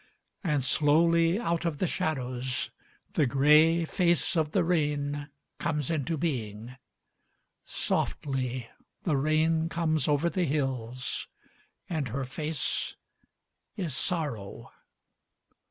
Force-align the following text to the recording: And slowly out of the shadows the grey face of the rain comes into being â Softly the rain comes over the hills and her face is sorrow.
And 0.43 0.63
slowly 0.63 1.37
out 1.39 1.63
of 1.63 1.77
the 1.77 1.85
shadows 1.85 2.71
the 3.13 3.27
grey 3.27 3.85
face 3.85 4.35
of 4.35 4.49
the 4.51 4.63
rain 4.63 5.29
comes 5.59 5.91
into 5.91 6.17
being 6.17 6.69
â 6.69 6.77
Softly 7.65 8.67
the 9.03 9.15
rain 9.15 9.69
comes 9.69 10.07
over 10.07 10.27
the 10.27 10.45
hills 10.45 11.27
and 11.87 12.07
her 12.07 12.25
face 12.25 12.95
is 13.77 13.93
sorrow. 13.95 14.71